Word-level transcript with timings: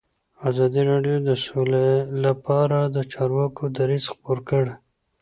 ازادي 0.49 0.81
راډیو 0.91 1.17
د 1.29 1.31
سوله 1.45 1.83
لپاره 2.25 2.79
د 2.95 2.97
چارواکو 3.13 3.63
دریځ 3.77 4.05
خپور 4.13 4.37
کړی. 4.49 4.73